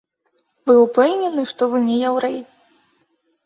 [0.69, 2.37] Вы ўпэўнены, што вы не яўрэй?